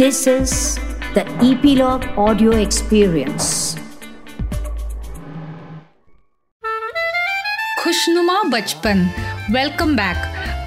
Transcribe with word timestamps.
This 0.00 0.26
is 0.26 0.78
the 1.14 1.22
Epilogue 1.46 2.04
Audio 2.16 2.52
Experience. 2.52 3.48
खुशनुमा 7.82 8.42
बचपन। 8.42 9.10
Welcome 9.50 9.96
back 9.96 10.16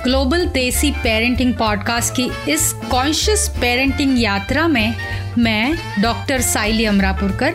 global 0.03 0.45
desi 0.45 0.91
parenting 0.91 1.53
podcast 1.53 2.13
की 2.15 2.29
इस 2.51 2.73
कॉन्शियस 2.91 3.47
पेरेंटिंग 3.61 4.21
यात्रा 4.23 4.67
में 4.67 4.95
मैं 5.37 5.75
डॉक्टर 6.01 6.41
साइली 6.41 6.85
अमरापुरकर 6.85 7.53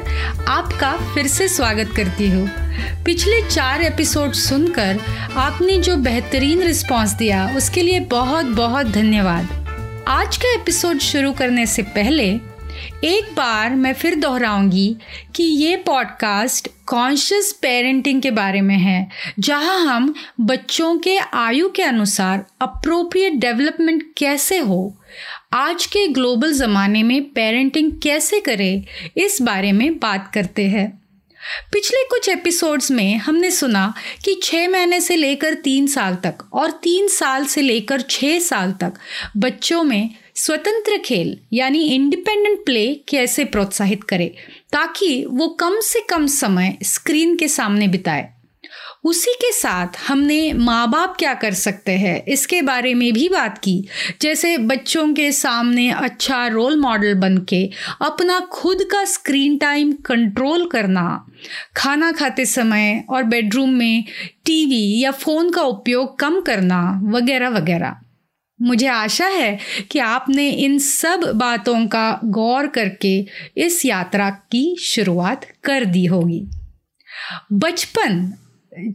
आपका 0.48 0.92
फिर 1.14 1.26
से 1.26 1.48
स्वागत 1.48 1.92
करती 1.96 2.28
हूँ। 2.28 2.48
पिछले 3.04 3.42
चार 3.50 3.82
एपिसोड 3.82 4.32
सुनकर 4.32 4.98
आपने 5.36 5.78
जो 5.78 5.96
बेहतरीन 5.96 6.62
रिस्पांस 6.62 7.12
दिया, 7.12 7.54
उसके 7.56 7.82
लिए 7.82 8.00
बहुत 8.00 8.46
बहुत 8.46 8.86
धन्यवाद। 8.86 9.57
आज 10.08 10.36
का 10.36 10.52
एपिसोड 10.52 10.98
शुरू 10.98 11.32
करने 11.32 11.64
से 11.66 11.82
पहले, 11.82 12.24
एक 13.04 13.32
बार 13.36 13.74
मैं 13.74 13.92
फिर 13.94 14.14
दोहराऊँगी 14.14 14.96
कि 15.36 15.42
ये 15.42 15.76
पॉडकास्ट 15.76 16.68
कॉन्शियस 16.86 17.52
पेरेंटिंग 17.52 18.22
के 18.22 18.30
बारे 18.30 18.60
में 18.60 18.76
है, 18.76 19.08
जहाँ 19.38 19.78
हम 19.86 20.14
बच्चों 20.40 20.96
के 20.98 21.18
आयु 21.18 21.68
के 21.70 21.82
अनुसार 21.82 22.44
अप्रोप्रिएट 22.60 23.32
डेवलपमेंट 23.32 24.02
कैसे 24.18 24.58
हो, 24.58 24.94
आज 25.52 25.86
के 25.86 26.06
ग्लोबल 26.08 26.52
ज़माने 26.52 27.02
में 27.02 27.22
पेरेंटिंग 27.30 27.92
कैसे 28.02 28.40
करें, 28.40 28.84
इस 29.16 29.40
बारे 29.42 29.72
में 29.72 29.98
बात 29.98 30.30
करते 30.34 30.66
हैं। 30.68 31.07
पिछले 31.72 32.04
कुछ 32.04 32.28
एपिसोड्स 32.28 32.90
में 32.90 33.16
हमने 33.16 33.50
सुना 33.50 33.94
कि 34.24 34.40
छः 34.42 34.68
महीने 34.68 35.00
से 35.00 35.16
लेकर 35.16 35.54
तीन 35.54 35.86
साल 35.86 36.14
तक 36.14 36.38
और 36.52 36.70
तीन 36.70 37.08
साल 37.08 37.44
से 37.44 37.60
लेकर 37.60 38.00
छः 38.00 38.38
साल 38.40 38.72
तक 38.72 38.92
बच्चों 39.36 39.82
में 39.82 40.10
स्वतंत्र 40.34 40.98
खेल, 40.98 41.38
यानी 41.52 41.88
इंडिपेंडेंट 41.88 42.64
प्ले 42.64 42.94
कैसे 43.08 43.44
प्रोत्साहित 43.44 44.04
करें, 44.04 44.30
ताकि 44.72 45.24
वो 45.28 45.48
कम 45.48 45.80
से 45.80 46.00
कम 46.00 46.26
समय 46.26 46.78
स्क्रीन 46.82 47.36
के 47.36 47.48
सामने 47.48 47.88
बिताए। 47.88 48.37
उसी 49.04 49.32
के 49.34 49.52
साथ 49.52 49.86
हमने 50.08 50.52
माँ 50.52 50.90
बाप 50.90 51.16
क्या 51.18 51.34
कर 51.34 51.54
सकते 51.54 51.92
हैं? 51.92 52.24
इसके 52.24 52.62
बारे 52.62 52.94
में 52.94 53.12
भी 53.12 53.28
बात 53.28 53.58
की। 53.58 53.88
जैसे 54.20 54.58
बच्चों 54.58 55.14
के 55.14 55.32
सामने 55.32 55.90
अच्छा 55.90 56.46
रोल 56.46 56.76
मॉडल 56.80 57.14
बन 57.14 57.38
के 57.38 57.70
अपना 58.02 58.38
खुद 58.40 58.78
का 58.82 59.04
स्क्रीन 59.04 59.58
टाइम 59.58 59.92
कंट्रोल 59.92 60.66
करना, 60.66 61.26
खाना 61.76 62.12
खाते 62.12 62.46
समय 62.46 63.04
और 63.10 63.22
बेडरूम 63.22 63.70
में 63.70 64.04
टीवी 64.44 65.00
या 65.00 65.10
फ़ोन 65.10 65.50
का 65.50 65.62
उपयोग 65.62 66.18
कम 66.18 66.40
करना 66.40 67.00
वगैरह 67.04 67.48
वगैरह। 67.48 67.96
मुझे 68.62 68.86
आशा 68.86 69.26
है 69.26 69.58
कि 69.90 69.98
आपने 69.98 70.50
इन 70.50 70.78
सब 70.78 71.20
बातों 71.34 71.86
का 71.86 72.20
गौर 72.24 72.66
करके 72.66 73.26
इस 73.56 73.84
यात्रा 73.86 74.30
की 74.30 74.76
शुरुआत 74.80 75.46
कर 75.64 75.84
दी 75.84 76.04
होगी। 76.04 76.46
बचपन 77.52 78.32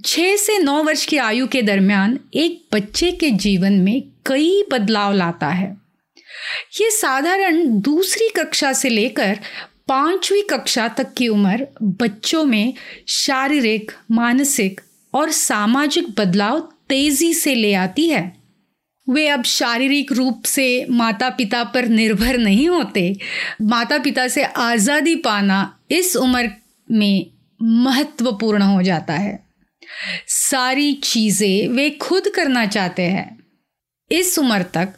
छः 0.05 0.35
से 0.35 0.57
नौ 0.59 0.83
वर्ष 0.83 1.05
की 1.05 1.17
आयु 1.17 1.47
के 1.47 1.61
दरमियान 1.61 2.19
एक 2.33 2.67
बच्चे 2.73 3.11
के 3.11 3.29
जीवन 3.31 3.73
में 3.73 4.01
कई 4.25 4.63
बदलाव 4.71 5.13
लाता 5.13 5.47
है। 5.47 5.77
ये 6.81 6.89
साधारण 6.91 7.79
दूसरी 7.79 8.29
कक्षा 8.29 8.73
से 8.73 8.89
लेकर 8.89 9.39
पांचवी 9.87 10.41
कक्षा 10.41 10.87
तक 10.87 11.13
की 11.13 11.27
उम्र 11.27 11.67
बच्चों 11.81 12.43
में 12.43 12.73
शारीरिक, 13.07 13.91
मानसिक 14.11 14.81
और 15.13 15.31
सामाजिक 15.31 16.09
बदलाव 16.19 16.59
तेज़ी 16.89 17.33
से 17.33 17.55
ले 17.55 17.73
आती 17.73 18.09
है। 18.09 18.37
वे 19.09 19.27
अब 19.27 19.43
शारीरिक 19.43 20.11
रूप 20.11 20.43
से 20.45 20.85
माता 20.89 21.29
पिता 21.29 21.63
पर 21.63 21.87
निर्भर 21.87 22.37
नहीं 22.37 22.69
होते। 22.69 23.15
माता 23.61 23.97
पिता 23.97 24.27
से 24.27 24.43
आज़ादी 24.43 25.15
पाना 25.15 25.79
इस 25.91 26.15
उम्र 26.15 26.51
में 26.91 27.25
महत्वपूर्ण 27.61 28.61
हो 28.61 28.81
जाता 28.81 29.13
है। 29.13 29.52
सारी 30.27 30.93
चीज़ें 30.93 31.67
वे 31.67 31.89
खुद 31.91 32.27
करना 32.27 32.65
चाहते 32.65 33.01
हैं। 33.01 33.43
इस 34.11 34.37
उम्र 34.39 34.63
तक 34.73 34.93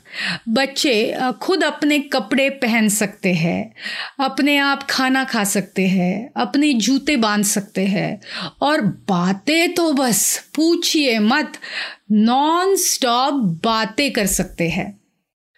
बच्चे 0.50 1.16
खुद 1.41 1.63
अपने 1.63 2.00
कपड़े 2.00 2.50
पहन 2.50 2.88
सकते 2.90 3.34
हैं, 3.34 3.73
अपने 4.19 4.57
आप 4.57 4.84
खाना 4.90 5.23
खा 5.23 5.44
सकते 5.44 5.88
हैं, 5.88 6.31
अपने 6.38 6.73
जूते 6.73 7.16
बाँध 7.18 7.44
सकते 7.44 7.85
हैं 7.85 8.22
और 8.62 8.81
बातें 8.81 9.73
तो 9.73 9.91
बस, 9.94 10.38
पूछिए 10.56 11.19
मत 11.19 11.57
नॉन 12.12 12.75
स्टॉप 12.75 13.34
बातें 13.63 14.12
कर 14.13 14.25
सकते 14.28 14.69
हैं। 14.69 14.88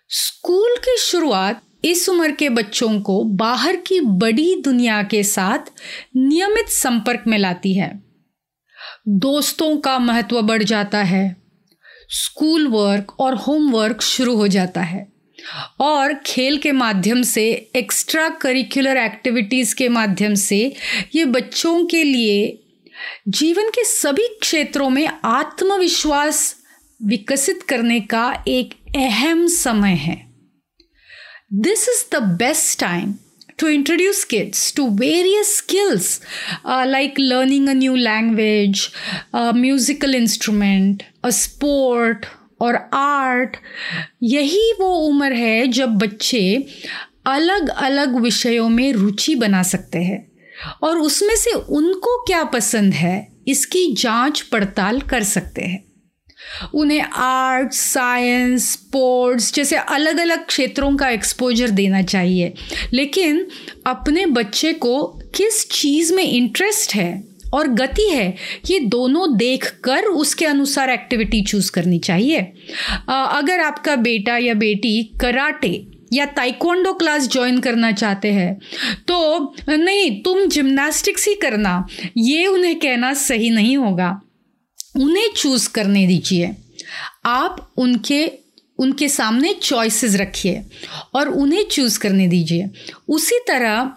स्कूल 0.10 0.76
की 0.80 0.98
शुरुआत 0.98 1.62
इस 1.86 2.08
उम्र 2.10 2.32
के 2.32 2.50
बच्चों 2.50 3.00
को 3.02 3.24
बाहर 3.24 3.76
की 3.78 4.00
बड़ी 4.00 4.56
दुनिया 4.62 5.02
के 5.04 5.24
साथ 5.24 5.72
नियमित 6.16 6.70
संपर्क 6.70 7.24
में 7.28 7.38
लाती 7.38 7.74
है। 7.74 8.07
दोस्तों 9.10 9.78
का 9.78 10.00
महत्व 10.00 10.42
बढ़ 10.42 10.64
जाता 10.64 11.04
है। 11.04 11.38
स्कूल 12.10 12.68
वर्क 12.68 13.20
और 13.20 13.36
होमवर्क 13.36 14.02
शुरू 14.02 14.36
हो 14.36 14.48
जाता 14.48 14.82
है। 14.82 15.14
और 15.80 16.14
खेल 16.26 16.58
के 16.58 16.72
माध्यम 16.72 17.22
से, 17.22 17.72
एक्स्ट्रा 17.76 18.30
करिकुलर 18.30 18.98
एक्टिविटीज़ 18.98 19.76
के 19.76 19.90
माध्यम 19.90 20.34
से 20.34 20.76
ये 21.16 21.26
बच्चों 21.26 21.86
के 21.86 22.04
लिए 22.04 22.64
जीवन 23.28 23.70
के 23.70 23.84
सभी 23.84 24.28
क्षेत्रों 24.42 24.90
में 24.90 25.10
आत्मविश्वास 25.26 26.56
विकसित 27.04 27.64
करने 27.64 28.00
का 28.00 28.44
एक 28.48 28.74
अहम 28.96 29.48
समय 29.48 29.94
है। 29.94 30.28
This 31.54 31.90
is 31.90 32.16
the 32.16 32.24
best 32.24 32.80
time 32.80 33.14
to 33.58 33.68
introduce 33.68 34.24
kids 34.24 34.72
to 34.72 34.92
various 34.92 35.58
skills 35.58 36.20
uh, 36.66 36.86
like 36.88 37.16
learning 37.18 37.68
a 37.70 37.74
new 37.74 37.98
language, 37.98 38.94
a 39.34 39.54
musical 39.54 40.14
instrument, 40.14 41.04
a 41.24 41.32
sport 41.32 42.26
और 42.62 42.76
आर्ट 42.94 43.58
यही 44.24 44.72
वो 44.80 44.88
उम्र 45.08 45.34
है 45.34 45.68
जब 45.68 45.90
बच्चे 45.90 46.68
अलग 47.26 47.70
अलग 47.70 48.16
विषयों 48.16 48.70
में 48.70 48.94
रुचि 48.94 49.36
बना 49.36 49.64
सकते 49.64 50.00
हैं 50.00 50.32
और 50.84 50.98
उसमें 50.98 51.36
से 51.36 51.52
उनको 51.52 52.18
क्या 52.26 52.44
पसंद 52.44 52.94
है 52.94 53.28
इसकी 53.48 53.94
जाँच 53.94 54.42
पड़ताल 54.42 55.02
कर 55.02 55.24
सकते 55.24 55.62
हैं 55.62 55.87
उन्हें 56.74 57.02
आर्ट 57.02 57.72
साइंस 57.72 58.72
स्पोर्ट्स 58.72 59.54
जैसे 59.54 59.76
अलग 59.76 60.18
अलग 60.18 60.46
क्षेत्रों 60.46 60.96
का 60.98 61.10
एक्सपोजर 61.10 61.70
देना 61.72 62.02
चाहिए। 62.04 62.54
लेकिन 62.94 63.46
अपने 63.88 64.26
बच्चे 64.26 64.74
को 64.76 65.02
किस 65.36 65.68
चीज़ 65.72 66.14
में 66.14 66.24
इंटरेस्ट 66.24 66.96
है 66.96 67.24
और 67.54 67.68
गति 67.68 68.10
है, 68.10 68.34
ये 68.70 68.80
दोनों 68.80 69.36
देख 69.38 69.70
कर 69.84 70.06
उसके 70.06 70.46
अनुसार 70.46 70.90
एक्टिविटी 70.90 71.42
चूज़ 71.42 71.72
करनी 71.72 72.00
चाहिए। 72.00 72.40
अगर 73.10 73.60
आपका 73.60 73.96
बेटा 73.96 74.38
या 74.38 74.54
बेटी 74.54 75.02
कराटे 75.22 75.86
या 76.14 76.26
ताइक्वांडो 76.26 76.94
क्लास 76.94 77.28
ज्वाइन 77.28 77.60
करना 77.60 77.92
चाहते 77.92 78.32
हैं 78.32 78.54
तो 79.08 79.56
नहीं, 79.70 80.22
तुम 80.24 80.46
जिम्नास्टिक्स 80.46 81.28
ही 81.28 81.34
करना, 81.34 81.86
ये 82.18 82.46
उन्हें 82.48 82.80
कहना 82.80 83.14
सही 83.14 83.50
नहीं 83.50 83.78
होगा। 83.78 84.10
उन्हें 84.98 85.30
चूज़ 85.36 85.70
करने 85.70 86.06
दीजिए। 86.08 86.56
आप 87.26 87.74
उनके 87.78 88.26
उनके 88.80 89.08
सामने 89.10 89.54
चॉइसेस 89.54 90.16
रखिए 90.16 90.62
और 91.16 91.30
उन्हें 91.30 91.64
चूज़ 91.68 92.00
करने 92.00 92.28
दीजिए। 92.28 92.70
उसी 93.10 93.40
तरह 93.48 93.92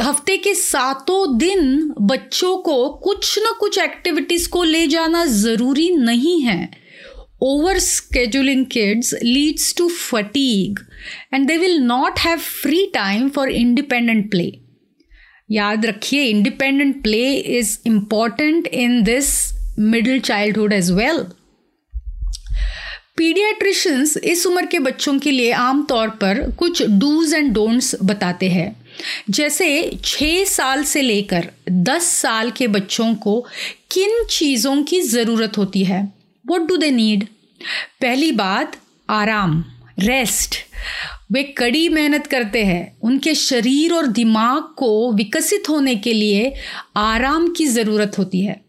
हफ़्ते 0.00 0.36
के 0.36 0.54
सातों 0.54 1.36
दिन 1.38 1.94
बच्चों 2.00 2.56
को 2.58 2.88
कुछ 3.04 3.38
ना 3.38 3.50
कुछ 3.60 3.78
एक्टिविटीज़ 3.78 4.48
को 4.48 4.62
ले 4.64 4.86
जाना 4.86 5.24
ज़रूरी 5.26 5.90
नहीं 5.90 6.40
है। 6.42 6.68
Over 7.42 7.78
scheduling 7.78 8.66
kids 8.66 9.14
leads 9.22 9.74
to 9.78 9.88
fatigue 9.88 10.78
and 11.34 11.46
they 11.48 11.56
will 11.56 11.78
not 11.78 12.18
have 12.18 12.38
free 12.38 12.84
time 12.94 13.28
for 13.28 13.50
independent 13.50 14.30
play 14.30 14.52
याद 15.50 15.86
रखिए 15.86 16.22
independent 16.24 17.02
play 17.02 17.34
is 17.34 17.78
important 17.86 18.66
in 18.66 19.02
this 19.02 19.34
middle 19.78 20.20
childhood 20.20 20.72
age 20.72 20.90
well 20.90 21.18
pediatricians 23.16 24.16
इस 24.16 24.46
उम्र 24.46 24.66
के 24.66 24.78
बच्चों 24.78 25.18
के 25.18 25.30
लिए 25.30 25.52
आमतौर 25.52 26.08
पर 26.08 26.50
कुछ 26.50 26.82
डूज 26.82 27.34
एंड 27.34 27.52
डोंट्स 27.54 27.94
बताते 28.02 28.48
हैं। 28.48 28.74
जैसे 29.30 29.68
छः 30.04 30.44
साल 30.44 30.84
से 30.84 31.02
लेकर 31.02 31.48
दस 31.70 32.06
साल 32.06 32.50
के 32.50 32.66
बच्चों 32.68 33.14
को 33.14 33.40
किन 33.90 34.24
चीज़ों 34.30 34.82
की 34.82 35.00
ज़रूरत 35.00 35.58
होती 35.58 35.84
है? 35.84 36.02
वट 36.44 36.60
डू 36.60 36.76
दे 36.76 36.90
नीड 36.90 37.26
पहली 38.00 38.30
बात, 38.32 38.76
आराम 39.10 39.64
रेस्ट 39.98 40.56
वे 41.32 41.42
कड़ी 41.58 41.88
मेहनत 41.88 42.26
करते 42.26 42.64
हैं। 42.64 42.96
उनके 43.02 43.34
शरीर 43.34 43.92
और 43.92 44.06
दिमाग 44.06 44.62
को 44.76 45.12
विकसित 45.12 45.68
होने 45.68 45.96
के 45.96 46.12
लिए 46.12 46.52
आराम 46.96 47.48
की 47.48 47.66
ज़रूरत 47.66 48.18
होती 48.18 48.40
है। 48.40 48.65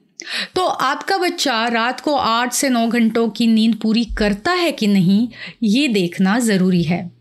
तो 0.55 0.65
आपका 0.65 1.17
बच्चा 1.17 1.67
रात 1.67 1.99
को 1.99 2.15
आठ 2.15 2.53
से 2.53 2.69
नौ 2.69 2.87
घंटों 2.87 3.29
की 3.29 3.47
नींद 3.47 3.75
पूरी 3.75 4.05
करता 4.17 4.51
है 4.51 4.71
कि 4.71 4.87
नहीं, 4.87 5.27
ये 5.63 5.87
देखना 5.87 6.39
ज़रूरी 6.39 6.83
है। 6.83 7.11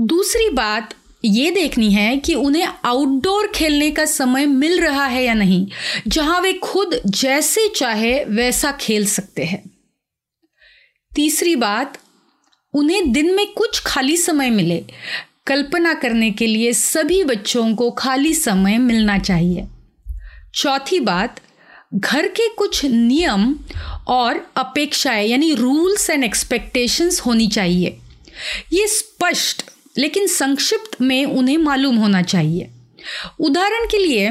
दूसरी 0.00 0.48
बात 0.48 0.94
ये 1.24 1.50
देखनी 1.50 1.92
है 1.92 2.16
कि 2.16 2.34
उन्हें 2.34 2.66
आउटडोर 2.84 3.50
खेलने 3.54 3.90
का 3.90 4.04
समय 4.04 4.46
मिल 4.46 4.80
रहा 4.80 5.06
है 5.06 5.24
या 5.24 5.34
नहीं, 5.34 5.66
जहाँ 6.08 6.40
वे 6.40 6.52
खुद 6.52 7.00
जैसे 7.06 7.68
चाहे 7.68 8.24
वैसा 8.24 8.72
खेल 8.72 9.06
सकते 9.06 9.44
हैं। 9.44 9.62
तीसरी 11.12 11.56
बात, 11.56 11.98
उन्हें 12.74 13.12
दिन 13.12 13.34
में 13.34 13.46
कुछ 13.46 13.82
खाली 13.86 14.16
समय 14.16 14.50
मिले। 14.50 14.84
कल्पना 15.46 15.94
करने 15.94 16.30
के 16.30 16.46
लिए 16.46 16.72
सभी 16.72 17.22
बच्चों 17.24 17.74
को 17.74 17.90
खाली 17.90 18.34
समय 18.34 18.78
मिलना 18.78 19.18
चाहिए। 19.18 19.66
चौथी 20.54 21.00
बात 21.00 21.40
घर 21.92 22.26
के 22.26 22.48
कुछ 22.48 22.84
नियम 22.84 23.54
और 24.08 24.40
अपेक्षाएँ, 24.56 25.26
यानी 25.28 25.54
रूल्स 25.54 26.10
एंड 26.10 26.24
एक्सपेक्टेशंस 26.24 27.20
होनी 27.20 27.46
चाहिए। 27.46 27.96
ये 28.72 28.86
स्पष्ट 28.88 29.64
लेकिन 29.98 30.26
संक्षिप्त 30.26 31.00
में 31.02 31.24
उन्हें 31.26 31.56
मालूम 31.58 31.96
होना 31.96 32.22
चाहिए। 32.22 32.68
उदाहरण 33.40 33.86
के 33.86 33.98
लिए 33.98 34.28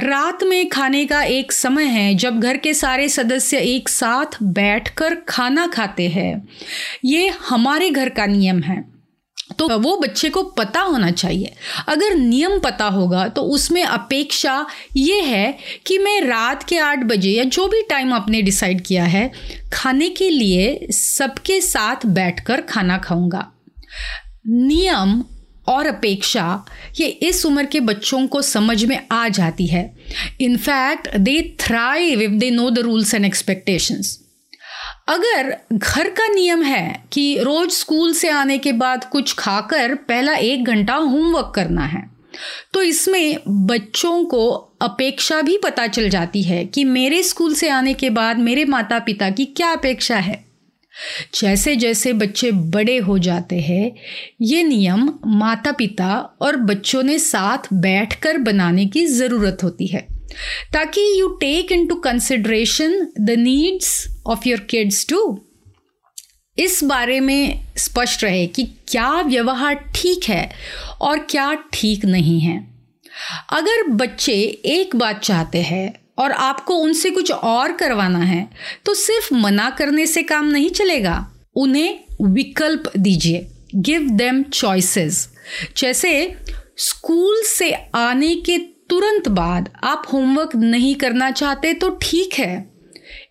रात 0.00 0.42
में 0.42 0.68
खाने 0.68 1.04
का 1.06 1.22
एक 1.22 1.52
समय 1.52 1.84
है 1.84 2.14
जब 2.14 2.40
घर 2.40 2.56
के 2.56 2.74
सारे 2.74 3.08
सदस्य 3.08 3.58
एक 3.58 3.88
साथ 3.88 4.42
बैठकर 4.42 5.14
खाना 5.28 5.66
खाते 5.66 6.08
हैं। 6.08 6.48
ये 7.04 7.28
हमारे 7.48 7.90
घर 7.90 8.08
का 8.08 8.26
नियम 8.26 8.62
है। 8.62 8.91
तो 9.58 9.66
वो 9.78 9.96
बच्चे 9.96 10.28
को 10.30 10.42
पता 10.52 10.80
होना 10.80 11.10
चाहिए। 11.12 11.52
अगर 11.88 12.14
नियम 12.14 12.58
पता 12.60 12.84
होगा 12.86 13.26
तो 13.28 13.42
उसमें 13.50 13.82
अपेक्षा 13.82 14.54
ये 14.96 15.20
है 15.20 15.56
कि 15.86 15.98
मैं 15.98 16.20
रात 16.20 16.62
के 16.62 16.78
आठ 16.78 17.04
बजे 17.04 17.30
या 17.30 17.44
जो 17.46 17.66
भी 17.68 17.82
टाइम 17.82 18.12
आपने 18.12 18.42
डिसाइड 18.42 18.80
किया 18.80 19.04
है, 19.04 19.30
खाने 19.72 20.08
के 20.10 20.30
लिए 20.30 20.88
सबके 20.92 21.60
साथ 21.60 22.06
बैठकर 22.08 22.60
खाना 22.62 22.98
खाऊँगा। 22.98 23.46
नियम 24.46 25.22
और 25.68 25.86
अपेक्षा 25.86 26.64
ये 27.00 27.06
इस 27.06 27.44
उम्र 27.46 27.64
के 27.64 27.80
बच्चों 27.82 28.26
को 28.26 28.42
समझ 28.42 28.84
में 28.84 28.98
आ 29.12 29.28
जाती 29.28 29.66
है। 29.66 29.84
In fact 30.40 31.16
they 31.16 31.40
thrive 31.60 32.20
if 32.22 32.32
they 32.32 32.50
know 32.50 32.70
the 32.70 32.78
rules 32.78 33.14
and 33.14 33.24
expectations 33.24 34.18
अगर 35.08 35.56
घर 35.72 36.08
का 36.08 36.26
नियम 36.28 36.62
है 36.62 37.04
कि 37.12 37.38
रोज 37.42 37.70
स्कूल 37.70 38.12
से 38.12 38.28
आने 38.28 38.58
के 38.58 38.72
बाद 38.72 39.04
कुछ 39.04 39.34
खाकर 39.38 39.94
पहला 39.94 40.34
एक 40.34 40.64
घंटा 40.64 40.94
होमवर्क 40.94 41.52
करना 41.56 41.84
है 41.84 42.10
तो 42.74 42.82
इसमें 42.82 43.38
बच्चों 43.48 44.24
को 44.24 44.48
अपेक्षा 44.82 45.40
भी 45.42 45.58
पता 45.58 45.86
चल 45.86 46.08
जाती 46.08 46.42
है 46.42 46.64
कि 46.64 46.84
मेरे 46.84 47.22
स्कूल 47.22 47.54
से 47.54 47.68
आने 47.68 47.94
के 47.94 48.10
बाद 48.10 48.38
मेरे 48.38 48.64
माता 48.64 48.98
पिता 48.98 49.30
की 49.30 49.44
क्या 49.44 49.72
अपेक्षा 49.72 50.16
है। 50.16 50.44
जैसे 51.34 51.76
जैसे 51.76 52.12
बच्चे 52.12 52.50
बड़े 52.52 52.96
हो 52.98 53.18
जाते 53.18 53.60
हैं, 53.60 53.92
ये 54.42 54.62
नियम 54.62 55.08
माता 55.26 55.72
पिता 55.72 56.14
और 56.40 56.56
बच्चों 56.56 57.02
ने 57.02 57.18
साथ 57.18 57.72
बैठकर 57.72 58.38
बनाने 58.38 58.86
की 58.86 59.06
ज़रूरत 59.06 59.58
होती 59.62 59.86
है, 59.86 60.06
ताकि 60.72 61.20
you 61.20 61.28
take 61.28 61.72
into 61.86 61.94
consideration 61.94 63.06
the 63.20 63.30
needs 63.30 64.11
of 64.26 64.48
your 64.48 64.60
kids 64.60 65.06
to 65.08 65.40
इस 66.58 66.82
बारे 66.84 67.20
में 67.20 67.64
स्पष्ट 67.76 68.24
रहे 68.24 68.46
कि 68.46 68.64
क्या 68.88 69.10
व्यवहार 69.20 69.74
ठीक 69.94 70.24
है 70.24 70.50
और 71.00 71.18
क्या 71.18 71.52
ठीक 71.72 72.04
नहीं 72.04 72.40
है। 72.40 72.56
अगर 73.50 73.82
बच्चे 73.88 74.32
एक 74.66 74.96
बात 74.96 75.20
चाहते 75.20 75.62
हैं 75.62 75.92
और 76.18 76.32
आपको 76.32 76.74
उनसे 76.74 77.10
कुछ 77.10 77.30
और 77.32 77.72
करवाना 77.72 78.18
है 78.18 78.48
तो 78.86 78.94
सिर्फ़ 78.94 79.34
मना 79.34 79.70
करने 79.70 80.06
से 80.06 80.22
काम 80.22 80.46
नहीं 80.46 80.70
चलेगा। 80.70 81.26
उन्हें 81.56 81.98
विकल्प 82.22 82.92
दीजिए। 82.96 83.46
गिव 83.74 84.08
देम 84.10 84.42
चॉइसेस 84.42 85.28
जैसे, 85.76 86.36
स्कूल 86.76 87.42
से 87.42 87.72
आने 87.94 88.34
के 88.36 88.58
तुरंत 88.58 89.28
बाद 89.28 89.68
आप 89.84 90.06
होमवर्क 90.12 90.54
नहीं 90.56 90.94
करना 90.94 91.30
चाहते 91.30 91.72
तो 91.74 91.90
ठीक 92.02 92.34
है। 92.34 92.71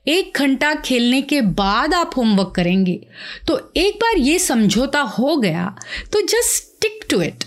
एक 0.07 0.37
घंटा 0.37 0.73
खेलने 0.75 1.21
के 1.21 1.41
बाद 1.41 1.93
आप 1.93 2.11
होमवर्क 2.17 2.53
करेंगे। 2.55 2.99
तो 3.47 3.59
एक 3.77 3.95
बार 3.95 4.17
ये 4.17 4.39
समझौता 4.39 5.01
हो 5.01 5.35
गया 5.37 5.65
तो 6.13 6.21
जस्ट 6.21 6.55
स्टिक 6.55 7.05
टू 7.09 7.21
इट 7.21 7.43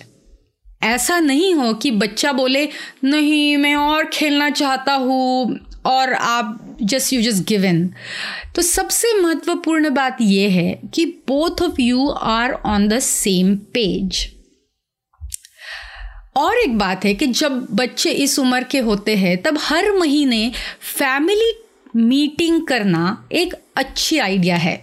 ऐसा 0.82 1.18
नहीं 1.20 1.54
हो 1.54 1.72
कि 1.74 1.90
बच्चा 1.90 2.32
बोले, 2.32 2.68
नहीं, 3.04 3.56
मैं 3.56 3.74
और 3.74 4.04
खेलना 4.04 4.50
चाहता 4.50 4.92
हूँ 4.92 5.58
और 5.86 6.12
आप 6.12 6.78
जस्ट 6.82 7.12
यू 7.12 7.22
जस्ट 7.22 7.46
गिवन 7.48 7.88
तो 8.56 8.62
सबसे 8.62 9.12
महत्वपूर्ण 9.20 9.90
बात 9.90 10.16
यह 10.20 10.52
है 10.52 10.80
कि 10.94 11.04
both 11.28 11.62
of 11.62 11.80
you 11.80 12.08
are 12.08 12.52
on 12.52 12.88
the 12.88 12.98
same 12.98 13.56
page 13.56 14.26
और 16.36 16.58
एक 16.58 16.78
बात 16.78 17.04
है 17.04 17.14
कि 17.14 17.26
जब 17.26 17.66
बच्चे 17.70 18.10
इस 18.10 18.38
उम्र 18.38 18.64
के 18.64 18.78
होते 18.78 19.16
हैं, 19.16 19.36
तब 19.42 19.58
हर 19.60 19.90
महीने 19.92 20.50
फैमिली 20.80 21.52
मीटिंग 21.96 22.66
करना 22.66 23.28
एक 23.32 23.54
अच्छी 23.76 24.18
आइडिया 24.18 24.56
है। 24.56 24.82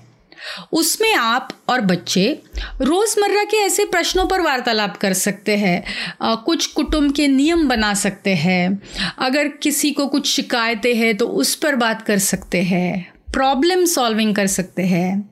उसमें 0.74 1.13
आप 1.13 1.50
और 1.69 1.81
बच्चे 1.81 2.28
रोज़मर्रा 2.81 3.44
के 3.44 3.58
ऐसे 3.58 3.86
प्रश्नों 3.86 4.25
पर 4.25 4.42
वार्तालाप 4.42 4.96
कर 4.98 5.13
सकते 5.13 5.58
हैं 5.58 6.44
कुछ 6.46 6.66
कुटुंब 6.68 7.13
के 7.13 7.28
नियम 7.28 7.68
बना 7.68 7.94
सकते 7.94 8.34
हैं, 8.36 8.81
अगर 9.19 9.48
किसी 9.58 9.92
को 9.92 10.08
कुछ 10.08 10.28
शिकायतें 10.28 10.94
हैं 10.96 11.16
तो 11.18 11.28
उस 11.28 11.56
पर 11.56 11.75
बात 11.75 12.02
कर 12.02 12.19
सकते 12.19 12.62
हैं 12.63 13.14
प्रॉब्लम 13.34 13.86
सॉल्विंग 13.86 14.36
कर 14.36 14.48
सकते 14.48 14.84
हैं। 14.84 15.30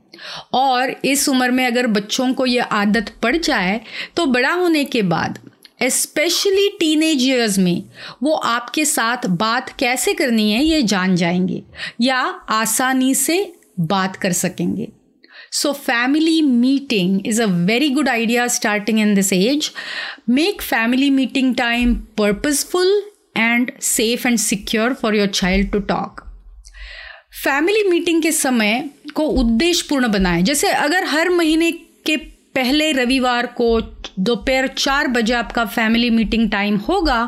और 0.53 0.95
इस 1.05 1.27
उम्र 1.29 1.51
में 1.51 1.65
अगर 1.65 1.87
बच्चों 1.89 2.33
को 2.33 2.45
यह 2.45 2.63
आदत 2.63 3.13
पड़ 3.23 3.35
जाए 3.37 3.79
तो 4.15 4.25
बड़ा 4.27 4.51
होने 4.51 4.83
के 4.85 5.01
बाद 5.03 5.39
स्पेशली 5.81 6.67
टीनेज 6.69 7.23
ईयर्स 7.23 7.57
में, 7.59 7.83
वो 8.23 8.33
आपके 8.33 8.85
साथ 8.85 9.25
बात 9.27 9.69
कैसे 9.79 10.13
करनी 10.13 10.51
है 10.51 10.63
ये 10.63 10.81
जान 10.83 11.15
जाएँगे, 11.15 11.61
या 12.01 12.17
आसानी 12.49 13.13
से 13.15 13.53
बात 13.79 14.15
कर 14.15 14.31
सकेंगे। 14.31 14.87
So 15.51 15.71
family 15.73 16.41
meeting 16.41 17.27
is 17.27 17.41
a 17.41 17.45
very 17.45 17.89
good 17.89 18.09
idea 18.09 18.47
starting 18.47 18.99
in 18.99 19.13
this 19.15 19.33
age 19.33 19.71
make 20.29 20.61
family 20.61 21.09
meeting 21.09 21.55
time 21.55 21.95
purposeful 22.17 23.01
and 23.37 23.71
safe 23.81 24.27
and 24.27 24.37
secure 24.37 24.93
for 24.93 25.15
your 25.15 25.27
child 25.27 25.71
to 25.71 25.79
talk 25.79 26.21
family 27.43 27.83
meeting 27.83 28.21
के 28.23 28.31
समय 28.31 28.89
को 29.13 29.23
उद्देश्यपूर्ण 29.23 30.07
बनाएँ। 30.07 30.43
जैसे 30.43 30.67
अगर 30.67 31.03
हर 31.03 31.29
महीने 31.29 31.71
के 32.05 32.17
पहले 32.55 32.91
रविवार 32.91 33.45
को 33.47 33.79
दोपहर 34.19 34.67
चार 34.67 35.07
बजे 35.07 35.33
आपका 35.33 35.65
फैमिली 35.65 36.09
मीटिंग 36.09 36.49
टाइम 36.51 36.75
होगा 36.79 37.23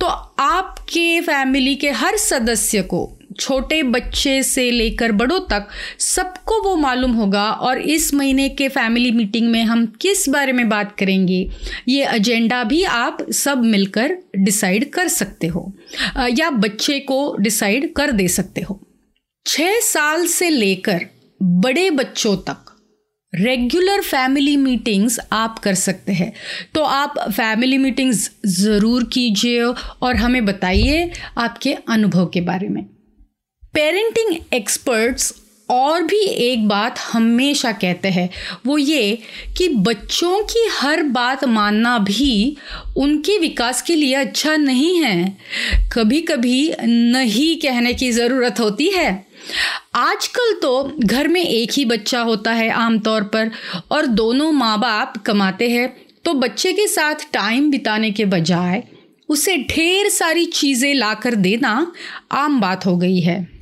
तो 0.00 0.06
आपके 0.40 1.20
फैमिली 1.20 1.74
के 1.74 1.90
हर 1.92 2.16
सदस्य 2.16 2.82
को, 2.82 3.18
छोटे 3.40 3.82
बच्चे 3.82 4.42
से 4.42 4.70
लेकर 4.70 5.12
बड़ों 5.12 5.38
तक, 5.40 5.68
सबको 5.98 6.62
वो 6.62 6.74
मालूम 6.76 7.12
होगा 7.12 7.44
और 7.44 7.78
इस 7.78 8.12
महीने 8.14 8.48
के 8.48 8.68
फैमिली 8.68 9.10
मीटिंग 9.10 9.48
में 9.50 9.62
हम 9.64 9.86
किस 10.00 10.28
बारे 10.28 10.52
में 10.52 10.68
बात 10.68 10.94
करेंगे, 10.98 11.50
ये 11.88 12.06
एजेंडा 12.06 12.62
भी 12.64 12.82
आप 12.84 13.18
सब 13.32 13.62
मिलकर 13.62 14.16
डिसाइड 14.38 14.90
कर 14.92 15.08
सकते 15.08 15.46
हो 15.46 15.72
या 16.30 16.50
बच्चे 16.50 16.98
को 17.00 17.36
डिसाइड 17.40 17.92
कर 17.94 18.12
दे 18.12 18.28
सकते 18.28 18.60
हो। 18.60 18.80
छः 19.46 19.80
साल 19.82 20.26
से 20.26 20.50
लेकर 20.50 21.06
बड़े 21.40 21.90
बच्चों 21.90 22.36
तक 22.38 22.63
रेगुलर 23.34 24.00
फैमिली 24.00 24.56
मीटिंग्स 24.56 25.18
आप 25.32 25.58
कर 25.58 25.74
सकते 25.74 26.12
हैं। 26.12 26.32
तो 26.74 26.82
आप 26.82 27.14
फैमिली 27.30 27.78
मीटिंग्स 27.78 28.30
ज़रूर 28.46 29.04
कीजिए 29.04 29.62
और 29.62 30.16
हमें 30.16 30.44
बताइए 30.44 31.10
आपके 31.38 31.72
अनुभव 31.88 32.26
के 32.26 32.40
बारे 32.40 32.68
में। 32.68 32.82
पेरेंटिंग 33.74 34.36
एक्सपर्ट्स 34.54 35.32
और 35.68 36.02
भी 36.02 36.20
एक 36.20 36.66
बात 36.68 36.98
हमेशा 37.02 37.70
कहते 37.72 38.08
हैं, 38.08 38.28
वो 38.66 38.78
ये 38.78 39.18
कि 39.58 39.68
बच्चों 39.68 40.40
की 40.42 40.66
हर 40.72 41.02
बात 41.02 41.44
मानना 41.46 41.96
भी 42.00 42.56
उनके 42.96 43.38
विकास 43.38 43.82
के 43.82 43.94
लिए 43.96 44.14
अच्छा 44.14 44.56
नहीं 44.56 44.96
है। 45.02 45.36
कभी 45.92 46.20
कभी 46.22 46.70
नहीं 46.82 47.56
कहने 47.58 47.92
की 47.94 48.10
ज़रूरत 48.12 48.60
होती 48.60 48.88
है। 48.90 49.24
आजकल 49.94 50.52
तो 50.62 50.92
घर 50.98 51.28
में 51.28 51.42
एक 51.42 51.72
ही 51.72 51.84
बच्चा 51.84 52.20
होता 52.22 52.52
है 52.52 52.68
आमतौर 52.72 53.22
पर, 53.24 53.50
और 53.90 54.06
दोनों 54.06 54.50
माँ 54.52 54.78
बाप 54.80 55.16
कमाते 55.26 55.70
हैं 55.70 55.88
तो 56.24 56.34
बच्चे 56.34 56.72
के 56.72 56.86
साथ 56.88 57.26
टाइम 57.32 57.70
बिताने 57.70 58.10
के 58.10 58.24
बजाय 58.26 58.82
उसे 59.28 59.56
ढेर 59.68 60.08
सारी 60.10 60.44
चीज़ें 60.44 60.94
लाकर 60.94 61.34
देना 61.36 61.92
आम 62.32 62.60
बात 62.60 62.86
हो 62.86 62.96
गई 62.96 63.20
है। 63.20 63.53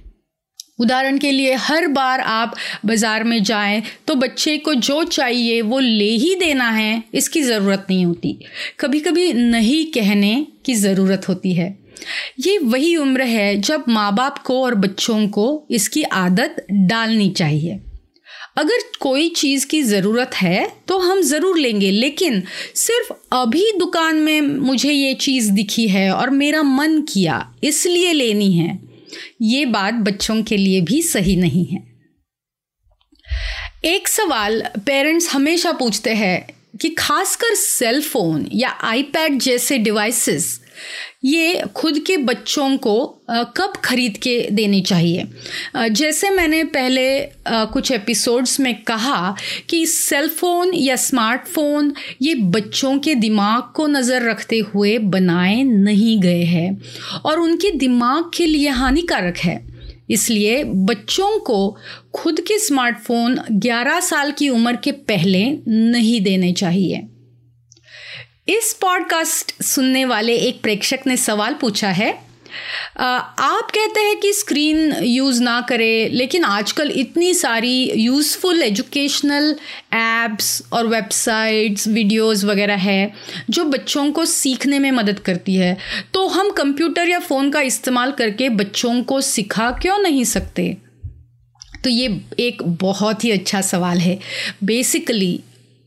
उदाहरण 0.79 1.19
के 1.19 1.31
लिए, 1.31 1.55
हर 1.55 1.87
बार 1.89 2.21
आप 2.21 2.55
बाज़ार 2.87 3.25
में 3.25 3.43
जाएँ 3.43 3.83
तो 4.07 4.15
बच्चे 4.15 4.57
को 4.59 4.75
जो 4.77 5.03
चाहिए, 5.05 5.61
वो 5.63 5.79
ले 5.79 6.11
ही 6.11 6.35
देना 6.37 6.71
है, 6.71 7.03
इसकी 7.15 7.43
ज़रूरत 7.43 7.87
नहीं 7.91 8.05
होती। 8.07 8.39
कभी 8.81 9.01
कभी 9.01 9.33
नहीं 9.33 9.85
कहने 9.93 10.35
की 10.65 10.75
ज़रूरत 10.77 11.29
होती 11.29 11.53
है। 11.55 11.77
ये 12.41 12.59
वही 12.59 12.95
उम्र 12.97 13.23
है, 13.23 13.57
जब 13.59 13.85
माँ 13.89 14.15
बाप 14.15 14.39
को 14.39 14.63
और 14.63 14.75
बच्चों 14.77 15.27
को 15.29 15.67
इसकी 15.71 16.03
आदत 16.03 16.67
डालनी 16.71 17.31
चाहिए। 17.33 17.81
अगर 18.59 18.83
कोई 19.01 19.29
चीज़ 19.31 19.67
की 19.67 19.83
ज़रूरत 19.83 20.31
है 20.35 20.67
तो 20.89 20.99
हम 20.99 21.21
ज़रूर 21.23 21.59
लेंगे, 21.59 21.91
लेकिन 21.91 22.43
सिर्फ़ 22.77 23.13
अभी 23.33 23.71
दुकान 23.79 24.17
में 24.17 24.41
मुझे 24.41 24.93
ये 24.93 25.15
चीज़ 25.17 25.51
दिखी 25.53 25.87
है 25.89 26.11
और 26.13 26.31
मेरा 26.33 26.63
मन 26.63 27.01
किया, 27.03 27.47
इसलिए 27.65 28.13
लेनी 28.13 28.53
है। 28.53 28.79
ये 29.43 29.67
बात 29.67 29.95
बच्चों 29.95 30.43
के 30.43 30.57
लिए 30.57 30.81
भी 30.81 31.03
सही 31.03 31.37
नहीं 31.37 31.67
है। 31.67 31.93
एक 33.85 34.09
सवाल 34.09 34.63
पेरेंट्स 34.87 35.35
हमेशा 35.35 35.73
पूछते 35.73 36.15
हैं 36.15 36.47
कि 36.81 36.89
खासकर 36.89 37.55
सेलफोन 37.55 38.49
या 38.53 38.69
आईपैड 38.69 39.39
जैसे 39.39 39.79
डिवाइसेस 39.79 40.62
ये 41.25 41.63
खुद 41.77 41.99
के 41.99 42.17
बच्चों 42.17 42.77
को 42.77 42.95
कब 43.57 43.73
खरीद 43.85 44.17
के 44.17 44.39
देनी 44.51 44.81
चाहिए? 44.81 45.25
जैसे 45.91 46.31
मैंने 46.31 46.63
पहले 46.65 47.05
कुछ 47.49 47.91
एपिसोड्स 47.93 48.59
में 48.61 48.75
कहा 48.83 49.35
कि 49.71 49.85
सेल 49.87 50.29
फ़ोन 50.29 50.75
या 50.75 50.97
स्मार्टफ़ोन 50.97 51.93
ये 52.23 52.35
बच्चों 52.35 52.99
के 52.99 53.15
दिमाग 53.15 53.73
को 53.75 53.87
नज़र 53.87 54.29
रखते 54.31 54.59
हुए 54.75 54.97
बनाए 54.99 55.63
नहीं 55.63 56.19
गए 56.21 56.43
हैं 56.45 56.81
और 57.25 57.41
उनके 57.41 57.71
दिमाग 57.71 58.31
के 58.37 58.47
लिए 58.47 58.69
हानिकारक 58.69 59.39
है। 59.39 59.61
इसलिए 60.11 60.63
बच्चों 60.65 61.39
को 61.39 61.77
खुद 62.15 62.41
के 62.41 62.59
स्मार्टफ़ोन 62.59 63.39
11 63.53 64.01
साल 64.01 64.31
की 64.31 64.49
उम्र 64.49 64.77
के 64.77 64.93
पहले 64.93 65.45
नहीं 65.69 66.21
देने 66.21 66.53
चाहिए। 66.53 67.03
इस 68.49 68.73
पॉडकास्ट 68.81 69.63
सुनने 69.63 70.05
वाले 70.05 70.35
एक 70.37 70.61
प्रेक्षक 70.63 71.01
ने 71.07 71.17
सवाल 71.17 71.55
पूछा 71.55 71.89
है 71.89 72.11
आप 72.99 73.71
कहते 73.75 74.01
हैं 74.01 74.17
कि 74.21 74.33
स्क्रीन 74.33 74.93
यूज़ 75.03 75.41
ना 75.43 75.61
करें, 75.61 76.11
लेकिन 76.11 76.45
आजकल 76.45 76.91
इतनी 76.91 77.33
सारी 77.35 77.93
यूज़फुल 77.97 78.63
एजुकेशनल 78.63 79.51
एप्स 79.95 80.63
और 80.73 80.87
वेबसाइट्स 80.87 81.87
वीडियोस 81.89 82.45
वगैरह 82.45 82.77
है, 82.77 83.13
जो 83.51 83.65
बच्चों 83.65 84.11
को 84.13 84.25
सीखने 84.25 84.79
में 84.79 84.91
मदद 84.91 85.19
करती 85.19 85.55
है। 85.55 85.77
तो 86.15 86.27
हम 86.29 86.51
कंप्यूटर 86.51 87.09
या 87.09 87.19
फ़ोन 87.21 87.51
का 87.51 87.61
इस्तेमाल 87.61 88.13
करके 88.13 88.49
बच्चों 88.49 89.03
को 89.03 89.21
सिखा 89.21 89.71
क्यों 89.83 89.99
नहीं 89.99 90.25
सकते? 90.25 90.77
तो 91.85 91.91
ये 91.91 92.21
एक 92.39 92.63
बहुत 92.63 93.25
ही 93.25 93.31
अच्छा 93.31 93.61
सवाल 93.61 93.99
है। 93.99 94.19
Basically 94.65 95.39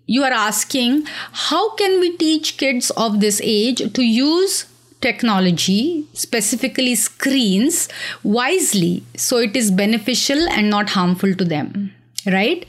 you 0.06 0.24
are 0.24 0.32
asking 0.32 1.04
how 1.32 1.74
can 1.76 2.00
we 2.00 2.16
teach 2.16 2.56
kids 2.56 2.90
of 2.90 3.20
this 3.20 3.40
age 3.44 3.92
to 3.92 4.02
use 4.02 4.66
technology, 5.00 6.06
specifically 6.12 6.94
screens, 6.94 7.88
wisely 8.22 9.04
so 9.16 9.38
it 9.38 9.56
is 9.56 9.70
beneficial 9.70 10.48
and 10.50 10.68
not 10.68 10.90
harmful 10.90 11.34
to 11.34 11.44
them, 11.44 11.92
right? 12.26 12.66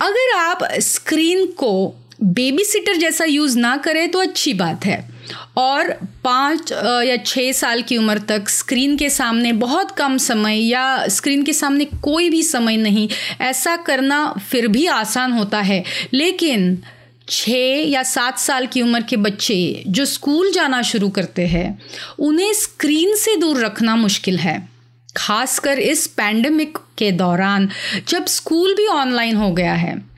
अगर 0.00 0.36
आप 0.36 0.62
स्क्रीन 0.82 1.46
को 1.46 1.94
बेबी 2.23 2.63
सिटर 2.63 2.95
जैसा 2.95 3.25
use 3.25 3.57
ना 3.59 3.77
करें 3.77 4.09
तो 4.11 4.19
अच्छी 4.19 4.53
बात 4.53 4.85
है। 4.85 5.09
और 5.57 5.89
पाँच 6.23 6.71
या 7.07 7.15
छः 7.17 7.51
साल 7.51 7.81
की 7.81 7.97
उम्र 7.97 8.19
तक 8.19 8.49
स्क्रीन 8.49 8.97
के 8.97 9.09
सामने 9.09 9.53
बहुत 9.53 9.91
कम 9.91 10.17
समय 10.17 10.57
या 10.57 11.07
स्क्रीन 11.07 11.43
के 11.43 11.53
सामने 11.53 11.85
कोई 11.85 12.29
भी 12.29 12.43
समय 12.43 12.77
नहीं, 12.77 13.09
ऐसा 13.41 13.75
करना 13.75 14.33
फिर 14.49 14.67
भी 14.67 14.85
आसान 14.85 15.31
होता 15.31 15.61
है। 15.61 15.83
लेकिन 16.13 16.81
छः 17.29 17.87
या 17.89 18.03
सात 18.03 18.39
साल 18.39 18.67
की 18.67 18.81
उम्र 18.81 19.01
के 19.01 19.17
बच्चे 19.17 19.83
जो 19.87 20.05
स्कूल 20.05 20.51
जाना 20.51 20.81
शुरू 20.81 21.09
करते 21.09 21.45
हैं, 21.47 21.79
उन्हें 22.19 22.53
स्क्रीन 22.53 23.15
से 23.15 23.35
दूर 23.35 23.65
रखना 23.65 23.95
मुश्किल 23.95 24.37
है। 24.37 24.69
खासकर 25.17 25.79
इस 25.79 26.07
पैंडमिक 26.07 26.77
के 26.97 27.11
दौरान, 27.11 27.69
जब 28.07 28.25
स्कूल 28.25 28.75
भी 28.75 28.87
ऑनलाइन 28.87 29.35
हो 29.35 29.51
गया 29.51 29.73
है। 29.73 30.08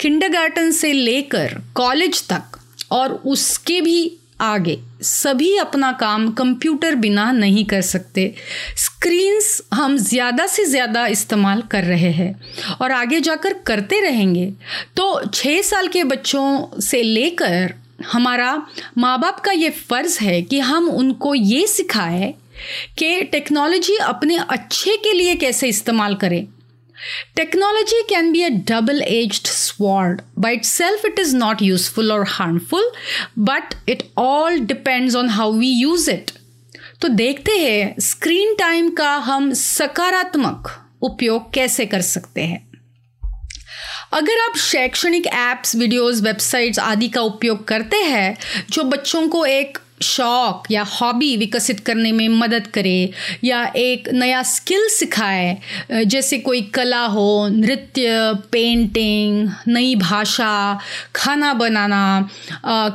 किंडरगार्टन 0.00 0.70
से 0.72 0.92
लेकर 0.92 1.60
कॉलेज 1.76 2.22
तक 2.28 2.58
और 2.92 3.12
उसके 3.26 3.80
भी 3.80 4.10
आगे 4.40 4.78
सभी 5.02 5.56
अपना 5.58 5.90
काम 5.92 6.28
कंप्यूटर 6.32 6.94
बिना 6.94 7.30
नहीं 7.32 7.64
कर 7.64 7.80
सकते। 7.82 8.32
स्क्रीन्स 8.76 9.60
हम 9.74 9.96
ज़्यादा 9.98 10.46
से 10.46 10.64
ज़्यादा 10.64 11.06
इस्तेमाल 11.06 11.62
कर 11.70 11.84
रहे 11.84 12.10
हैं 12.12 12.34
और 12.80 12.92
आगे 12.92 13.20
जाकर 13.20 13.52
करते 13.66 14.00
रहेंगे। 14.00 14.46
तो 14.96 15.22
छः 15.26 15.60
साल 15.62 15.88
के 15.88 16.04
बच्चों 16.04 16.80
से 16.80 17.02
लेकर 17.02 17.74
हमारा 18.12 18.50
माँ 18.98 19.18
बाप 19.20 19.40
का 19.40 19.52
ये 19.52 19.70
फ़र्ज़ 19.70 20.18
है 20.20 20.40
कि 20.42 20.58
हम 20.60 20.88
उनको 20.90 21.34
ये 21.34 21.66
सिखाएँ 21.66 22.32
कि 22.98 23.22
टेक्नोलॉजी 23.22 23.96
अपने 23.98 24.36
अच्छे 24.38 24.96
के 24.96 25.12
लिए 25.12 25.34
कैसे 25.36 25.68
इस्तेमाल 25.68 26.14
करें। 26.14 26.46
Technology 27.34 28.02
can 28.08 28.32
be 28.32 28.42
a 28.44 28.50
double 28.50 29.00
edged 29.06 29.46
sword. 29.46 30.22
By 30.36 30.52
itself, 30.52 31.04
it 31.04 31.18
is 31.18 31.34
not 31.34 31.60
useful 31.60 32.12
or 32.12 32.24
harmful, 32.24 32.82
but 33.36 33.76
it 33.86 34.10
all 34.16 34.58
depends 34.58 35.14
on 35.14 35.28
how 35.30 35.50
we 35.50 35.66
use 35.66 36.08
it. 36.08 36.32
तो 37.00 37.08
देखते 37.08 37.52
हैं 37.52 37.94
स्क्रीन 38.00 38.54
टाइम 38.58 38.88
का 38.90 39.14
हम 39.24 39.52
सकारात्मक 39.54 40.70
उपयोग 41.02 41.52
कैसे 41.54 41.86
कर 41.86 42.00
सकते 42.00 42.42
हैं 42.42 42.64
अगर 44.12 44.40
आप 44.40 44.56
शैक्षणिक 44.56 45.26
एप्स 45.26 45.74
वीडियोस 45.76 46.20
वेबसाइट्स 46.22 46.78
आदि 46.78 47.08
का 47.08 47.20
उपयोग 47.20 47.64
करते 47.68 47.96
हैं 47.96 48.36
जो 48.70 48.82
बच्चों 48.82 49.26
को 49.28 49.44
एक 49.46 49.78
शौक 50.00 50.70
या 50.70 50.82
हॉबी 50.82 51.36
विकसित 51.36 51.80
करने 51.80 52.12
में 52.12 52.28
मदद 52.28 52.66
करे 52.66 53.10
या 53.44 53.62
एक 53.76 54.08
नया 54.12 54.42
स्किल 54.42 54.88
सिखाए, 54.88 55.56
जैसे 55.92 56.38
कोई 56.38 56.60
कला 56.74 57.04
हो, 57.04 57.48
नृत्य, 57.48 58.34
पेंटिंग, 58.52 59.48
नई 59.68 59.94
भाषा, 59.96 60.78
खाना 61.14 61.52
बनाना 61.54 62.28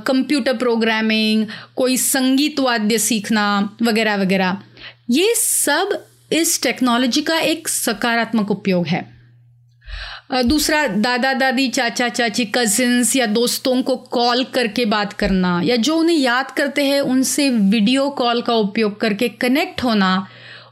कंप्यूटर 0.07 0.57
प्रोग्रामिंग, 0.57 1.45
कोई 1.75 1.97
संगीत 1.97 2.59
वाद्य 2.59 2.97
सीखना 2.97 3.47
वगैरह 3.81 4.15
वगैरह। 4.15 4.57
ये 5.09 5.33
सब 5.35 5.97
इस 6.31 6.61
टेक्नोलॉजी 6.63 7.21
का 7.21 7.39
एक 7.39 7.67
सकारात्मक 7.67 8.51
उपयोग 8.51 8.87
है। 8.87 9.20
दूसरा 10.33 10.87
दादा, 10.87 11.33
दादी, 11.33 11.67
चाचा, 11.67 12.09
चाची 12.09 12.45
कजिन्स 12.45 13.15
या 13.15 13.25
दोस्तों 13.25 13.81
को 13.81 13.95
कॉल 13.95 14.43
करके 14.43 14.85
बात 14.85 15.13
करना 15.13 15.61
या 15.63 15.75
जो 15.75 15.97
उन्हें 15.97 16.17
याद 16.17 16.51
करते 16.51 16.83
हैं, 16.83 17.01
उनसे 17.01 17.49
वीडियो 17.49 18.09
कॉल 18.09 18.41
का 18.41 18.53
उपयोग 18.53 18.99
करके 18.99 19.29
कनेक्ट 19.29 19.83
होना, 19.83 20.27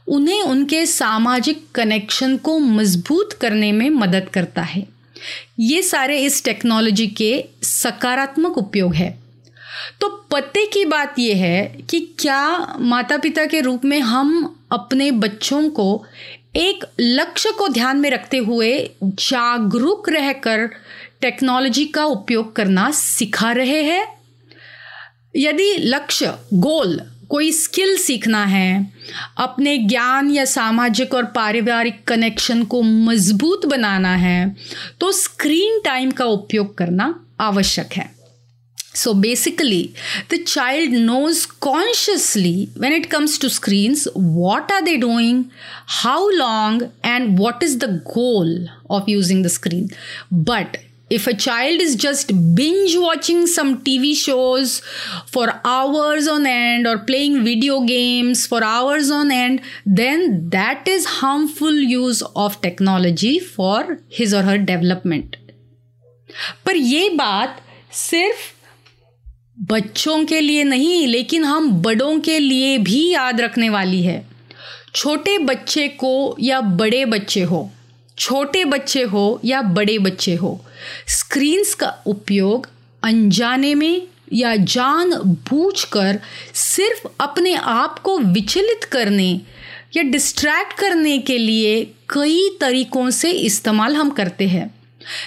उन्हें 0.08 0.42
उनके 0.42 0.86
सामाजिक 0.86 1.66
कनेक्शन 1.74 2.36
को 2.36 2.58
मज़बूत 2.58 3.32
करने 3.32 3.72
में 3.72 3.90
मदद 3.90 4.28
करता 4.28 4.62
है। 4.62 4.86
ये 5.60 5.82
सारे 5.82 6.18
इस 6.18 6.44
टेक्नोलॉजी 6.44 7.06
के 7.06 7.44
सकारात्मक 7.62 8.58
उपयोग 8.58 8.94
है। 8.94 9.18
तो 10.00 10.08
पते 10.08 10.66
की 10.66 10.84
बात 10.84 11.18
यह 11.18 11.36
है 11.36 11.78
कि 11.90 12.00
क्या 12.18 12.74
माता 12.80 13.16
पिता 13.16 13.46
के 13.46 13.60
रूप 13.60 13.84
में 13.84 14.00
हम 14.00 14.56
अपने 14.72 15.10
बच्चों 15.10 15.70
को 15.70 16.04
एक 16.54 16.84
लक्ष्य 17.00 17.50
को 17.50 17.68
ध्यान 17.68 17.96
में 17.96 18.10
रखते 18.10 18.36
हुए 18.36 18.78
जागरूक 19.04 20.08
रहकर 20.08 20.66
टेक्नोलॉजी 21.20 21.84
का 21.86 22.04
उपयोग 22.04 22.54
करना 22.56 22.90
सिखा 22.90 23.52
रहे 23.52 23.82
हैं। 23.82 24.06
यदि 25.36 25.72
लक्ष्य 25.78 26.34
गोल 26.54 27.00
कोई 27.30 27.50
स्किल 27.52 27.96
सीखना 27.96 28.44
है, 28.44 28.92
अपने 29.38 29.76
ज्ञान 29.78 30.30
या 30.30 30.44
सामाजिक 30.44 31.14
और 31.14 31.24
पारिवारिक 31.24 32.02
कनेक्शन 32.04 32.64
को 32.64 32.82
मज़बूत 32.82 33.66
बनाना 33.66 34.14
है 34.16 34.56
तो 35.00 35.12
स्क्रीन 35.12 35.80
टाइम 35.84 36.10
का 36.10 36.24
उपयोग 36.26 36.76
करना 36.78 37.14
आवश्यक 37.40 37.92
है। 37.92 38.19
So 38.99 39.13
basically, 39.13 39.93
the 40.29 40.41
child 40.43 40.91
knows 40.91 41.45
consciously 41.45 42.69
when 42.77 42.93
it 42.93 43.09
comes 43.09 43.37
to 43.39 43.49
screens 43.49 44.07
what 44.13 44.71
are 44.71 44.83
they 44.83 44.97
doing, 44.97 45.51
how 45.85 46.33
long, 46.37 46.93
and 47.03 47.37
what 47.37 47.61
is 47.61 47.79
the 47.79 48.01
goal 48.13 48.69
of 48.89 49.09
using 49.09 49.41
the 49.41 49.49
screen. 49.49 49.89
But 50.31 50.77
if 51.09 51.27
a 51.27 51.35
child 51.35 51.81
is 51.81 51.95
just 51.95 52.31
binge 52.55 52.95
watching 52.97 53.45
some 53.47 53.83
TV 53.83 54.15
shows 54.15 54.81
for 55.27 55.61
hours 55.63 56.27
on 56.27 56.47
end 56.47 56.87
or 56.87 56.97
playing 56.97 57.43
video 57.43 57.81
games 57.81 58.47
for 58.47 58.63
hours 58.63 59.11
on 59.11 59.29
end, 59.29 59.61
then 59.85 60.49
that 60.49 60.87
is 60.87 61.05
harmful 61.05 61.73
use 61.73 62.23
of 62.35 62.59
technology 62.61 63.39
for 63.39 63.99
his 64.07 64.33
or 64.33 64.43
her 64.43 64.57
development. 64.57 65.35
पर 66.65 66.75
ये 66.75 67.09
बात 67.09 67.61
सिर्फ 67.93 68.51
बच्चों 69.60 70.24
के 70.24 70.40
लिए 70.40 70.64
नहीं, 70.64 71.06
लेकिन 71.06 71.44
हम 71.44 71.70
बड़ों 71.82 72.18
के 72.20 72.38
लिए 72.38 72.78
भी 72.78 73.08
याद 73.10 73.40
रखने 73.40 73.68
वाली 73.70 74.02
है। 74.02 74.24
छोटे 74.94 75.36
बच्चे 75.38 75.88
को 75.88 76.36
या 76.40 76.60
बड़े 76.60 77.04
बच्चे 77.04 77.42
हो, 77.42 77.70
छोटे 78.18 78.64
बच्चे 78.64 79.02
हो 79.02 79.40
या 79.44 79.60
बड़े 79.62 79.98
बच्चे 79.98 80.34
हो 80.34 80.60
स्क्रीन्स 81.08 81.74
का 81.74 81.88
उपयोग 82.06 82.68
अनजाने 83.02 83.74
में 83.74 84.02
या 84.32 84.56
जान 84.56 85.14
बूझ 85.50 85.84
कर 85.84 86.20
सिर्फ़ 86.54 87.06
अपने 87.20 87.54
आप 87.54 87.98
को 87.98 88.18
विचलित 88.18 88.84
करने 88.84 89.30
या 89.96 90.02
डिस्ट्रैक्ट 90.02 90.72
करने 90.72 91.18
के 91.18 91.38
लिए 91.38 91.84
कई 92.10 92.48
तरीकों 92.60 93.08
से 93.10 93.30
इस्तेमाल 93.30 93.96
हम 93.96 94.10
करते 94.10 94.48
हैं। 94.48 94.68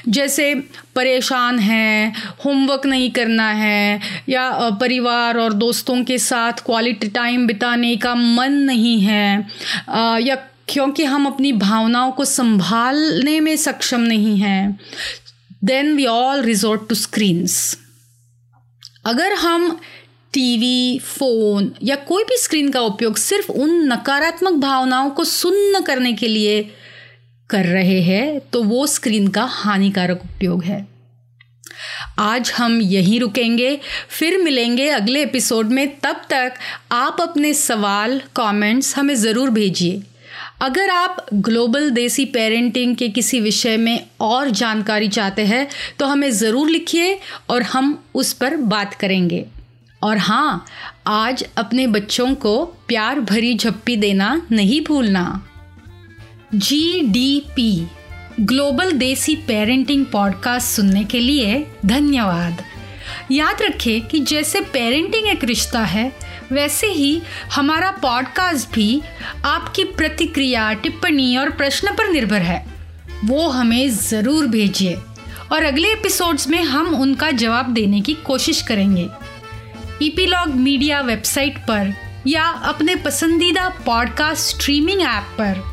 जैसे 0.08 0.56
परेशान 0.96 1.60
हैं 1.60 2.14
होमवर्क 2.46 2.86
नहीं 2.86 3.12
करना 3.12 3.50
है, 3.52 4.00
या 4.30 4.70
परिवार 4.70 5.38
और 5.38 5.54
दोस्तों 5.54 6.04
के 6.04 6.18
साथ 6.18 6.54
क्वालिटी 6.54 7.08
टाइम 7.08 7.48
बिताने 7.48 7.96
का 7.96 8.16
मन 8.16 8.52
नहीं 8.52 9.00
है 9.02 9.48
या 10.22 10.36
क्योंकि 10.68 11.04
हम 11.04 11.26
अपनी 11.26 11.52
भावनाओं 11.52 12.12
को 12.12 12.26
संभालने 12.26 13.40
में 13.40 13.56
सक्षम 13.56 14.02
नहीं 14.02 14.38
हैं 14.38 14.80
then 15.64 15.96
we 15.96 16.06
all 16.06 16.42
resort 16.42 16.90
to 16.90 16.96
screens 16.96 17.78
अगर 19.06 19.34
हम 19.34 19.80
टीवी 20.34 21.00
फ़ोन 21.00 21.72
या 21.84 21.96
कोई 21.96 22.24
भी 22.24 22.38
स्क्रीन 22.38 22.70
का 22.70 22.82
उपयोग 22.82 23.16
सिर्फ़ 23.16 23.52
उन 23.52 23.94
नकारात्मक 23.94 24.54
भावनाओं 24.54 25.10
को 25.10 25.24
सुन्न 25.24 25.82
करने 25.82 26.14
के 26.14 26.28
लिए 26.28 26.76
कर 27.54 27.66
रहे 27.68 28.00
हैं 28.04 28.40
तो 28.54 28.64
वो 28.64 28.86
स्क्रीन 28.90 29.28
का 29.30 29.44
हानिकारक 29.52 30.22
उपयोग 30.26 30.64
है। 30.64 30.86
आज 32.20 32.52
हम 32.52 32.80
यहीं 32.82 33.20
रुकेंगे, 33.20 33.80
फिर 34.10 34.38
मिलेंगे 34.38 34.90
अगले 34.92 35.22
एपिसोड 35.24 35.68
में। 35.68 35.88
तब 36.00 36.22
तक 36.30 36.54
आप 36.92 37.22
अपने 37.22 37.54
सवाल 37.56 38.20
कमेंट्स 38.36 38.96
हमें 38.98 39.16
ज़रूर 39.18 39.50
भेजिए। 39.52 40.02
अगर 40.62 40.90
आप 40.90 41.26
ग्लोबल 41.36 41.90
देसी 41.92 42.26
पेरेंटिंग 42.28 42.96
के 42.96 43.08
किसी 43.10 43.40
विषय 43.42 43.78
में 43.78 44.06
और 44.22 44.50
जानकारी 44.52 45.08
चाहते 45.10 45.46
हैं 45.46 45.68
तो 46.00 46.06
हमें 46.06 46.30
ज़रूर 46.32 46.70
लिखिए 46.70 47.18
और 47.50 47.64
हम 47.64 47.98
उस 48.16 48.34
पर 48.34 48.56
बात 48.68 48.94
करेंगे। 48.96 49.46
और 50.02 50.18
हाँ 50.20 50.66
आज 51.08 51.46
अपने 51.58 51.88
बच्चों 51.90 52.34
को 52.36 52.64
प्यार 52.88 53.20
भरी 53.22 53.54
झप्पी 53.56 53.96
देना 53.98 54.36
नहीं 54.52 54.82
भूलना। 54.82 55.26
G 56.56 57.02
D 57.02 57.44
P 57.56 57.88
global 58.40 58.92
Desi 58.92 59.36
parenting 59.36 60.06
podcast 60.06 60.68
सुनने 60.68 61.04
के 61.04 61.20
लिए 61.20 61.66
धन्यवाद। 61.86 62.62
याद 63.32 63.62
रखें 63.62 64.08
कि 64.08 64.20
जैसे 64.20 64.62
पेरेंटिंग 64.62 65.28
एक 65.28 65.44
रिश्ता 65.44 65.80
है, 65.80 66.12
वैसे 66.52 66.88
ही 66.88 67.22
हमारा 67.54 67.92
पॉडकास्ट 67.92 68.74
भी 68.74 69.02
आपकी 69.46 69.84
प्रतिक्रिया, 69.84 70.72
टिप्पणी 70.74 71.36
और 71.38 71.50
प्रश्न 71.50 71.96
पर 71.96 72.12
निर्भर 72.12 72.42
है। 72.42 72.66
वो 73.26 73.48
हमें 73.48 73.90
ज़रूर 73.90 74.48
भेजिए 74.48 74.96
और 75.52 75.64
अगले 75.64 75.92
एपिसोड्स 75.92 76.48
में 76.48 76.62
हम 76.64 76.96
उनका 76.96 77.32
जवाब 77.32 77.74
देने 77.74 78.02
की 78.02 78.14
कोशिश 78.14 78.62
करेंगे। 78.62 79.10
ईपीलॉग 80.02 80.56
मीडिया 80.56 81.02
वेबसाइट 81.02 81.58
पर 81.58 81.94
या 82.28 82.44
अपने 82.44 82.96
पसंदीदा 82.96 83.70
पॉडकास्ट 83.86 84.56
स्ट्रीमिंग 84.56 85.02
ऐप 85.02 85.36
पर। 85.40 85.73